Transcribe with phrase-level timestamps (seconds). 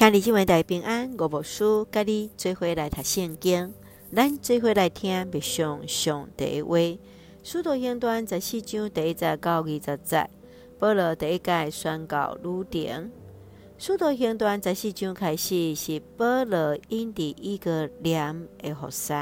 [0.00, 3.74] 兄弟姐妹大平安，我无输，甲你做伙来读圣经，
[4.10, 6.78] 咱做伙来听默想上帝话。
[7.42, 10.30] 使徒行传十四章第一节到二十节，
[10.78, 13.10] 保罗第一届宣告旅程。
[13.76, 19.12] 使徒行传十四章开始是保罗因伫一个念的服侍，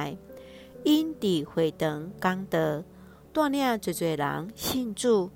[0.85, 2.85] 因伫会堂讲道，
[3.33, 5.33] 带领侪侪人信主，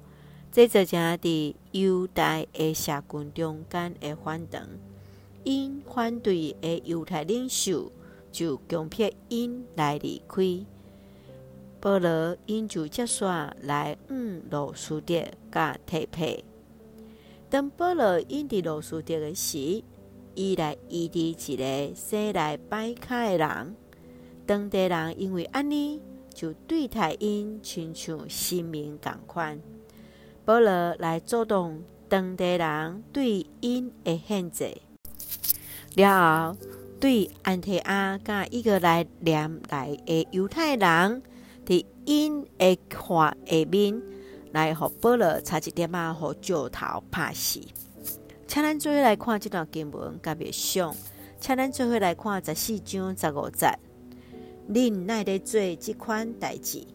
[0.52, 4.68] 这造成伫犹大的社群中间的反弹。
[5.44, 7.90] 因反对的犹太领袖
[8.30, 10.64] 就强迫因来离开，
[11.80, 13.26] 保罗因就接线
[13.62, 16.44] 来往罗斯德甲提庇。
[17.50, 19.82] 当保罗因伫罗斯德的时，
[20.34, 23.76] 伊来医治一个生来歹脚的人，
[24.46, 26.00] 当地人因为安尼
[26.32, 29.60] 就对待因亲像神明共款。
[30.44, 34.74] 保罗来阻挡当地人对因的限制。
[35.96, 36.56] 了后，
[37.00, 41.22] 对安提阿甲一个来念来的犹太人，
[41.66, 44.00] 伫因的话下面
[44.52, 47.60] 来，互保罗差一点仔，互石头拍死。
[48.46, 50.94] 请咱做伙来看这段经文，甲别想，
[51.40, 53.78] 请咱做伙来看十四章十五节。
[54.70, 56.86] 恁奈咧做这款代志，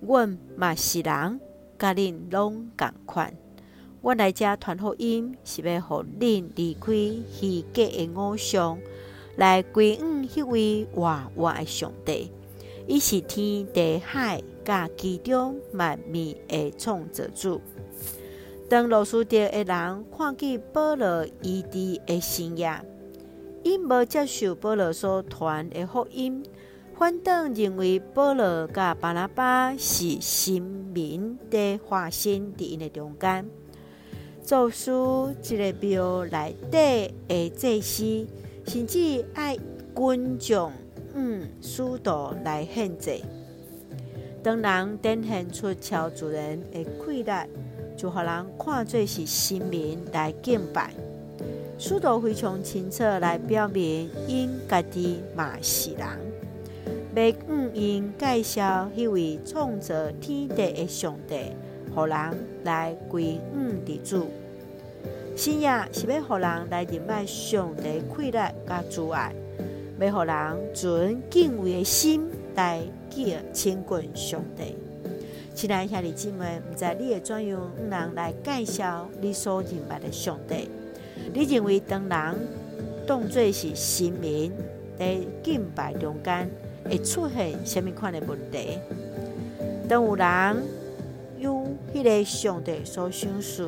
[0.00, 1.40] 阮嘛是人，
[1.78, 3.32] 甲恁拢共款。
[4.06, 6.92] 我来遮传福音，是要互恁离开
[7.28, 8.78] 虚假的偶像，
[9.34, 12.30] 来归向迄位活活的上帝。
[12.86, 16.12] 伊是天地海甲其中万物
[16.46, 17.60] 的创造主。
[18.68, 22.80] 当罗斯德的人看见保罗医治的生涯，
[23.64, 26.44] 因无接受保罗所传的福音，
[26.96, 33.44] 反倒认为保罗甲巴拉巴是神明的化身伫因的中间。
[34.46, 38.26] 做出一个庙内底的祭司，
[38.64, 39.58] 甚至爱
[39.96, 40.70] 群众
[41.14, 43.24] 嗯使徒来献祭。
[44.44, 47.30] 当人展现出超自然的气力，
[47.96, 50.94] 就互人看作是神明来敬拜。
[51.76, 56.06] 使徒非常清楚来表明，因家己嘛是人，
[57.16, 61.50] 要向因介绍迄位创造天地的上帝。
[61.96, 62.16] 互人
[62.64, 64.26] 来归向的主，
[65.34, 69.34] 信仰是要互人来认识上帝气力甲阻碍，
[69.98, 74.76] 要互人存敬畏的心来敬亲近上帝。
[75.54, 80.68] 亲爱兄弟姊妹，毋知你会怎样人来介绍你所认识的上帝？
[81.32, 82.48] 你认为当人
[83.06, 84.52] 当作是神明
[84.98, 86.46] 在敬拜中间，
[86.84, 88.78] 会出现什么款的问题？
[89.88, 90.85] 当有人。
[91.46, 91.64] 有
[91.94, 93.64] 迄个上帝所想事，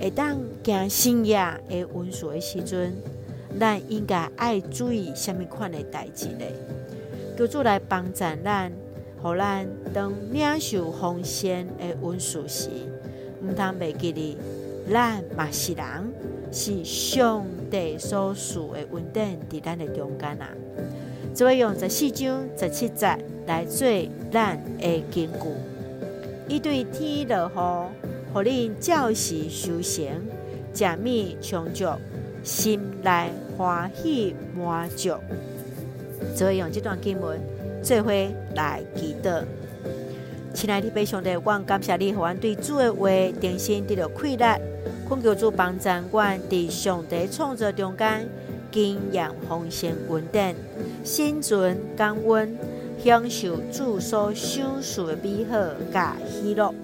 [0.00, 2.94] 会当行信仰的温书的时阵，
[3.58, 6.44] 咱应该爱注意什么款的代志呢？
[7.36, 8.72] 求主来帮助咱，
[9.20, 12.68] 互咱当领受丰盛的温书时，
[13.42, 14.36] 毋通袂记哩，
[14.88, 15.84] 咱嘛是人，
[16.52, 20.50] 是上帝所属的稳定伫咱的中间啊！
[21.34, 23.88] 只会用十四章十七节来做
[24.30, 25.77] 咱的根据。
[26.48, 30.06] 伊对天落雨，互恁照时收成，
[30.72, 31.84] 食物充足，
[32.42, 35.12] 心内欢喜满足。
[36.34, 37.38] 所以用这段经文
[37.82, 38.10] 做伙
[38.54, 39.42] 来祈祷。
[40.54, 43.08] 亲爱的弟兄姊，我感谢你，互阮对主的话
[43.38, 44.44] 定心得到气力，
[45.06, 48.26] 恳求主帮助阮伫上帝创造中间
[48.72, 50.54] 经验丰盛稳定，
[51.04, 52.56] 心存感恩。
[53.08, 55.58] 享受主所享受的美好
[55.90, 56.74] 甲喜乐，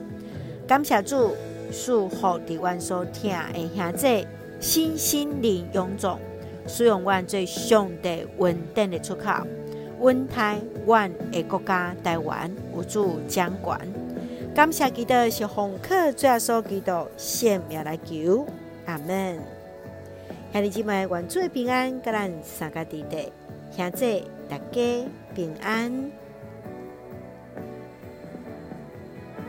[0.67, 1.37] 感谢主
[1.71, 4.27] 赐福伫阮所听的兄弟，
[4.59, 6.19] 身心灵臃肿，
[6.67, 9.47] 使用阮最上帝稳定的出口，
[10.01, 13.79] 稳台阮的国家台湾有主掌管，
[14.55, 18.47] 感谢基督是奉靠主耶稣基督圣名来求，
[18.87, 19.39] 阿门。
[20.55, 23.31] 兄弟姊妹，愿主平安，甲咱三个弟弟。
[23.77, 25.05] 兄弟大家
[25.35, 26.24] 平安。